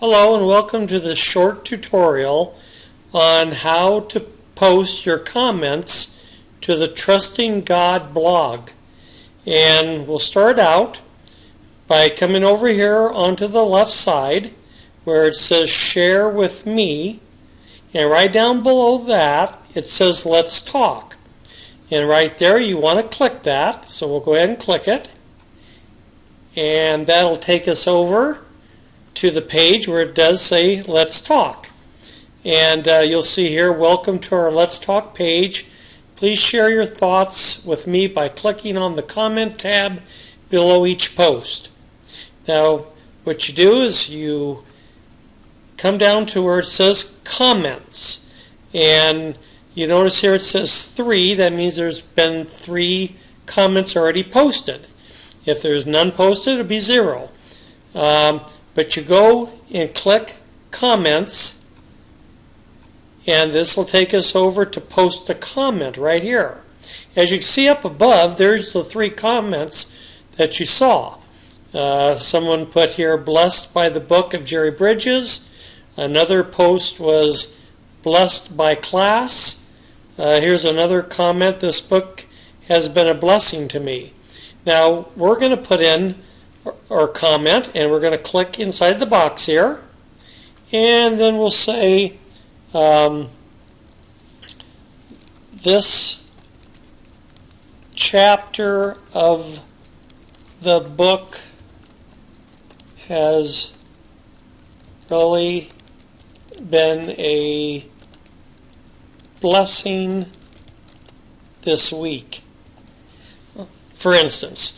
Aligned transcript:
Hello 0.00 0.36
and 0.36 0.46
welcome 0.46 0.86
to 0.86 1.00
this 1.00 1.18
short 1.18 1.64
tutorial 1.64 2.56
on 3.12 3.50
how 3.50 3.98
to 3.98 4.20
post 4.54 5.04
your 5.04 5.18
comments 5.18 6.22
to 6.60 6.76
the 6.76 6.86
Trusting 6.86 7.62
God 7.62 8.14
blog. 8.14 8.70
And 9.44 10.06
we'll 10.06 10.20
start 10.20 10.60
out 10.60 11.00
by 11.88 12.10
coming 12.10 12.44
over 12.44 12.68
here 12.68 13.08
onto 13.08 13.48
the 13.48 13.64
left 13.64 13.90
side 13.90 14.54
where 15.02 15.26
it 15.26 15.34
says 15.34 15.68
share 15.68 16.28
with 16.28 16.64
me 16.64 17.18
and 17.92 18.08
right 18.08 18.32
down 18.32 18.62
below 18.62 18.98
that 18.98 19.60
it 19.74 19.88
says 19.88 20.24
let's 20.24 20.62
talk. 20.62 21.16
And 21.90 22.08
right 22.08 22.38
there 22.38 22.60
you 22.60 22.78
want 22.78 23.00
to 23.00 23.16
click 23.16 23.42
that 23.42 23.88
so 23.88 24.06
we'll 24.06 24.20
go 24.20 24.36
ahead 24.36 24.50
and 24.50 24.60
click 24.60 24.86
it 24.86 25.10
and 26.54 27.08
that'll 27.08 27.36
take 27.36 27.66
us 27.66 27.88
over 27.88 28.44
to 29.14 29.30
the 29.30 29.42
page 29.42 29.88
where 29.88 30.00
it 30.00 30.14
does 30.14 30.40
say 30.40 30.82
Let's 30.82 31.20
Talk. 31.20 31.70
And 32.44 32.86
uh, 32.86 32.98
you'll 33.06 33.22
see 33.22 33.48
here, 33.48 33.72
Welcome 33.72 34.18
to 34.20 34.34
our 34.34 34.50
Let's 34.50 34.78
Talk 34.78 35.14
page. 35.14 35.66
Please 36.16 36.38
share 36.38 36.70
your 36.70 36.86
thoughts 36.86 37.64
with 37.64 37.86
me 37.86 38.06
by 38.06 38.28
clicking 38.28 38.76
on 38.76 38.96
the 38.96 39.02
comment 39.02 39.58
tab 39.58 40.00
below 40.50 40.86
each 40.86 41.14
post. 41.14 41.70
Now, 42.46 42.86
what 43.24 43.48
you 43.48 43.54
do 43.54 43.82
is 43.82 44.10
you 44.10 44.64
come 45.76 45.98
down 45.98 46.26
to 46.26 46.42
where 46.42 46.60
it 46.60 46.64
says 46.64 47.20
Comments. 47.24 48.32
And 48.74 49.38
you 49.74 49.86
notice 49.86 50.20
here 50.20 50.34
it 50.34 50.40
says 50.40 50.92
three. 50.92 51.34
That 51.34 51.52
means 51.52 51.76
there's 51.76 52.00
been 52.00 52.44
three 52.44 53.14
comments 53.46 53.96
already 53.96 54.24
posted. 54.24 54.86
If 55.46 55.62
there's 55.62 55.86
none 55.86 56.12
posted, 56.12 56.54
it'll 56.54 56.66
be 56.66 56.80
zero. 56.80 57.30
Um, 57.94 58.40
but 58.74 58.96
you 58.96 59.02
go 59.02 59.50
and 59.72 59.94
click 59.94 60.36
comments, 60.70 61.66
and 63.26 63.52
this 63.52 63.76
will 63.76 63.84
take 63.84 64.14
us 64.14 64.34
over 64.34 64.64
to 64.64 64.80
post 64.80 65.28
a 65.30 65.34
comment 65.34 65.96
right 65.96 66.22
here. 66.22 66.62
As 67.14 67.32
you 67.32 67.40
see 67.40 67.68
up 67.68 67.84
above, 67.84 68.38
there's 68.38 68.72
the 68.72 68.82
three 68.82 69.10
comments 69.10 69.94
that 70.36 70.58
you 70.60 70.66
saw. 70.66 71.18
Uh, 71.74 72.16
someone 72.16 72.64
put 72.64 72.90
here, 72.94 73.18
blessed 73.18 73.74
by 73.74 73.88
the 73.88 74.00
book 74.00 74.32
of 74.32 74.46
Jerry 74.46 74.70
Bridges. 74.70 75.48
Another 75.96 76.42
post 76.42 76.98
was 76.98 77.58
blessed 78.02 78.56
by 78.56 78.74
class. 78.74 79.66
Uh, 80.16 80.40
here's 80.40 80.64
another 80.64 81.02
comment, 81.02 81.60
this 81.60 81.80
book 81.80 82.24
has 82.68 82.88
been 82.88 83.06
a 83.06 83.14
blessing 83.14 83.68
to 83.68 83.80
me. 83.80 84.12
Now 84.64 85.08
we're 85.16 85.38
going 85.38 85.50
to 85.50 85.56
put 85.56 85.80
in 85.80 86.16
our 86.90 87.08
comment 87.08 87.70
and 87.74 87.90
we're 87.90 88.00
going 88.00 88.12
to 88.12 88.18
click 88.18 88.58
inside 88.58 88.94
the 88.94 89.06
box 89.06 89.46
here 89.46 89.80
and 90.72 91.18
then 91.18 91.36
we'll 91.36 91.50
say 91.50 92.18
um, 92.74 93.28
this 95.62 96.24
chapter 97.94 98.96
of 99.14 99.60
the 100.60 100.80
book 100.80 101.40
has 103.06 103.82
really 105.10 105.68
been 106.68 107.10
a 107.10 107.84
blessing 109.40 110.26
this 111.62 111.92
week 111.92 112.42
for 113.98 114.14
instance. 114.14 114.77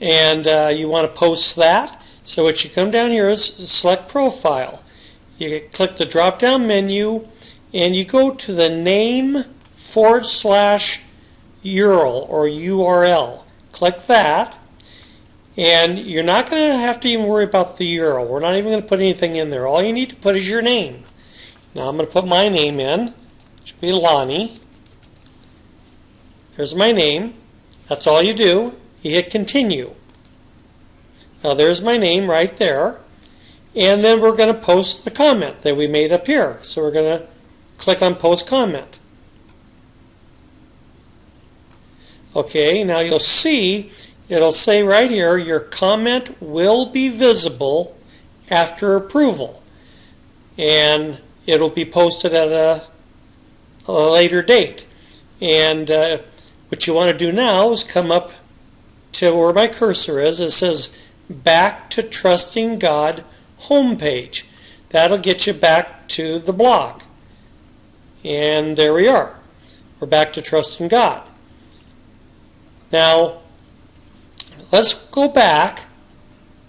And 0.00 0.46
uh, 0.46 0.72
you 0.74 0.88
want 0.88 1.10
to 1.10 1.18
post 1.18 1.56
that. 1.56 2.02
So 2.24 2.44
what 2.44 2.64
you 2.64 2.70
come 2.70 2.90
down 2.90 3.10
here 3.10 3.28
is 3.28 3.44
select 3.44 4.08
profile. 4.08 4.82
You 5.38 5.60
click 5.72 5.96
the 5.96 6.06
drop 6.06 6.38
down 6.38 6.66
menu 6.66 7.26
and 7.72 7.96
you 7.96 8.04
go 8.04 8.34
to 8.34 8.52
the 8.52 8.68
name 8.68 9.44
forward 9.72 10.24
slash 10.24 11.02
URL 11.64 12.28
or 12.28 12.44
URL. 12.46 13.44
Click 13.72 14.02
that 14.02 14.58
and 15.56 15.98
you're 15.98 16.22
not 16.22 16.50
going 16.50 16.70
to 16.70 16.78
have 16.78 17.00
to 17.00 17.08
even 17.08 17.26
worry 17.26 17.44
about 17.44 17.76
the 17.76 17.98
URL. 17.98 18.26
We're 18.26 18.40
not 18.40 18.54
even 18.54 18.70
going 18.70 18.82
to 18.82 18.88
put 18.88 19.00
anything 19.00 19.36
in 19.36 19.50
there. 19.50 19.66
All 19.66 19.82
you 19.82 19.92
need 19.92 20.10
to 20.10 20.16
put 20.16 20.36
is 20.36 20.48
your 20.48 20.62
name. 20.62 21.02
Now 21.74 21.88
I'm 21.88 21.96
going 21.96 22.06
to 22.06 22.12
put 22.12 22.26
my 22.26 22.48
name 22.48 22.80
in, 22.80 23.12
which 23.60 23.74
will 23.74 23.80
be 23.80 23.92
Lonnie. 23.92 24.58
There's 26.56 26.74
my 26.74 26.92
name. 26.92 27.34
That's 27.88 28.06
all 28.06 28.22
you 28.22 28.34
do. 28.34 28.74
You 29.02 29.12
hit 29.12 29.30
continue. 29.30 29.94
Now 31.42 31.54
there's 31.54 31.82
my 31.82 31.96
name 31.96 32.30
right 32.30 32.54
there. 32.56 33.00
And 33.74 34.02
then 34.02 34.20
we're 34.20 34.36
going 34.36 34.52
to 34.52 34.60
post 34.60 35.04
the 35.04 35.10
comment 35.10 35.62
that 35.62 35.76
we 35.76 35.86
made 35.86 36.10
up 36.10 36.26
here. 36.26 36.58
So 36.62 36.82
we're 36.82 36.90
going 36.90 37.20
to 37.20 37.26
click 37.78 38.02
on 38.02 38.16
post 38.16 38.48
comment. 38.48 38.98
Okay, 42.34 42.84
now 42.84 43.00
you'll 43.00 43.18
see 43.18 43.90
it'll 44.28 44.52
say 44.52 44.82
right 44.84 45.10
here 45.10 45.36
your 45.36 45.58
comment 45.58 46.40
will 46.40 46.86
be 46.86 47.08
visible 47.08 47.96
after 48.50 48.94
approval. 48.94 49.62
And 50.58 51.18
it'll 51.46 51.70
be 51.70 51.84
posted 51.84 52.32
at 52.32 52.48
a, 52.48 52.86
a 53.88 53.92
later 53.92 54.42
date. 54.42 54.86
And 55.40 55.90
uh, 55.90 56.18
what 56.68 56.86
you 56.86 56.94
want 56.94 57.10
to 57.10 57.16
do 57.16 57.32
now 57.32 57.70
is 57.70 57.82
come 57.82 58.10
up 58.10 58.30
to 59.12 59.34
where 59.34 59.52
my 59.52 59.68
cursor 59.68 60.20
is. 60.20 60.40
It 60.40 60.50
says 60.50 60.96
Back 61.28 61.90
to 61.90 62.02
Trusting 62.02 62.78
God 62.78 63.24
homepage. 63.62 64.44
That'll 64.90 65.18
get 65.18 65.46
you 65.46 65.52
back 65.52 66.08
to 66.08 66.38
the 66.38 66.52
blog. 66.52 67.02
And 68.24 68.76
there 68.76 68.92
we 68.92 69.06
are. 69.06 69.36
We're 69.98 70.08
back 70.08 70.32
to 70.34 70.42
Trusting 70.42 70.88
God. 70.88 71.22
Now, 72.92 73.38
let's 74.72 75.06
go 75.10 75.28
back 75.28 75.86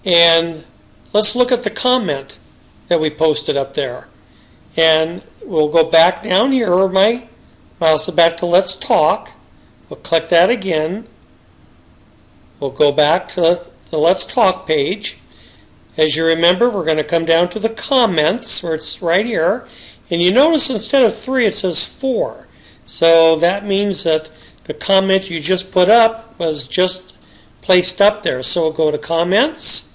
and 0.04 0.64
let's 1.12 1.34
look 1.34 1.50
at 1.50 1.64
the 1.64 1.70
comment 1.70 2.38
that 2.88 3.00
we 3.00 3.10
posted 3.10 3.56
up 3.56 3.74
there. 3.74 4.06
And 4.76 5.24
we'll 5.44 5.68
go 5.68 5.84
back 5.84 6.22
down 6.22 6.52
here 6.52 6.74
where 6.74 6.88
my 6.88 7.26
mouse 7.80 8.08
is 8.08 8.14
back 8.14 8.36
to 8.38 8.46
Let's 8.46 8.76
Talk. 8.76 9.32
We'll 9.88 10.00
click 10.00 10.28
that 10.28 10.50
again. 10.50 11.08
We'll 12.62 12.70
go 12.70 12.92
back 12.92 13.26
to 13.30 13.60
the 13.90 13.98
Let's 13.98 14.24
Talk 14.24 14.68
page. 14.68 15.18
As 15.96 16.14
you 16.14 16.24
remember, 16.24 16.70
we're 16.70 16.84
going 16.84 16.96
to 16.96 17.02
come 17.02 17.24
down 17.24 17.50
to 17.50 17.58
the 17.58 17.68
comments 17.68 18.62
where 18.62 18.76
it's 18.76 19.02
right 19.02 19.26
here. 19.26 19.66
And 20.12 20.22
you 20.22 20.30
notice 20.30 20.70
instead 20.70 21.02
of 21.02 21.12
three, 21.12 21.44
it 21.44 21.56
says 21.56 21.84
four. 21.84 22.46
So 22.86 23.34
that 23.40 23.66
means 23.66 24.04
that 24.04 24.30
the 24.62 24.74
comment 24.74 25.28
you 25.28 25.40
just 25.40 25.72
put 25.72 25.88
up 25.88 26.38
was 26.38 26.68
just 26.68 27.16
placed 27.62 28.00
up 28.00 28.22
there. 28.22 28.44
So 28.44 28.62
we'll 28.62 28.72
go 28.72 28.92
to 28.92 28.98
comments. 28.98 29.92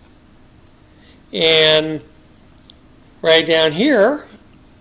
And 1.31 2.01
right 3.21 3.47
down 3.47 3.71
here 3.71 4.27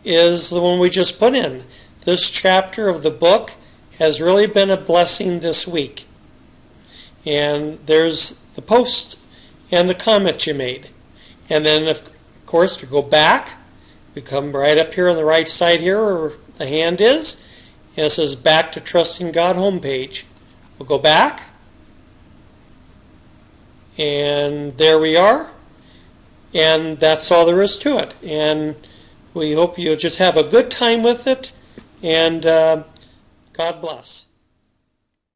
is 0.05 0.51
the 0.51 0.61
one 0.61 0.81
we 0.81 0.91
just 0.91 1.21
put 1.21 1.37
in. 1.37 1.63
This 2.01 2.33
chapter 2.33 2.89
of 2.89 3.05
the 3.05 3.13
book 3.13 3.53
has 4.01 4.21
really 4.21 4.49
been 4.49 4.71
a 4.71 4.77
blessing 4.77 5.39
this 5.39 5.69
week. 5.69 6.06
And 7.27 7.79
there's 7.87 8.41
the 8.55 8.63
post 8.63 9.19
and 9.71 9.89
the 9.89 9.95
comment 9.95 10.47
you 10.47 10.55
made. 10.55 10.89
And 11.51 11.67
then, 11.67 11.89
of 11.89 12.01
course, 12.47 12.77
to 12.79 12.87
go 12.87 13.03
back, 13.03 13.55
we 14.15 14.23
come 14.23 14.53
right 14.53 14.79
up 14.79 14.95
here 14.95 15.09
on 15.09 15.17
the 15.17 15.25
right 15.25 15.51
side 15.51 15.81
here 15.81 16.03
where 16.03 16.33
the 16.57 16.67
hand 16.67 17.01
is, 17.01 17.45
and 17.97 18.07
it 18.07 18.11
says 18.11 18.35
Back 18.35 18.73
to 18.73 18.81
Trusting 18.81 19.33
God 19.33 19.57
homepage. 19.57 20.25
We'll 20.79 20.89
go 20.89 20.99
back, 20.99 21.43
and 23.99 24.77
there 24.79 24.99
we 24.99 25.17
are. 25.17 25.51
And 26.55 26.99
that's 26.99 27.31
all 27.31 27.45
there 27.45 27.63
is 27.63 27.79
to 27.81 27.99
it. 27.99 28.15
And 28.23 28.77
we 29.35 29.53
hope 29.53 29.79
you'll 29.79 29.97
just 29.97 30.19
have 30.19 30.37
a 30.37 30.43
good 30.43 30.71
time 30.71 31.03
with 31.03 31.27
it. 31.27 31.53
And 32.03 32.47
uh, 32.47 32.85
God 33.53 33.81
bless. 33.81 34.26